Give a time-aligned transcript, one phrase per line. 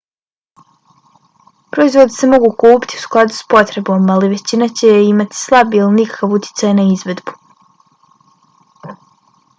[1.75, 6.35] proizvodi se mogu kupiti u skladu s potrebom ali većina će imati slab ili nikakav
[6.41, 7.39] utjecaj na izvedbu